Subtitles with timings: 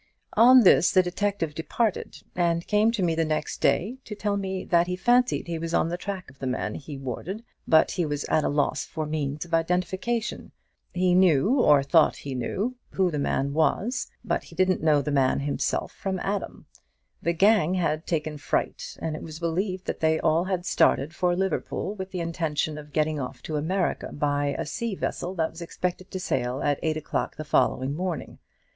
[0.33, 4.63] On this the detective departed, and came to me the next day, to tell me
[4.65, 8.03] that he fancied he was on the track of the man he wanted, but he
[8.07, 10.53] was at a loss for means of identification.
[10.91, 15.03] He knew, or thought that he knew, who the man was; but he didn't know
[15.03, 16.65] the man himself from Adam.
[17.21, 21.35] The gang had taken fright, and it was believed that they had all started for
[21.35, 26.09] Liverpool, with the intention of getting off to America by a vessel that was expected
[26.09, 28.39] to sail at eight o'clock the following morning.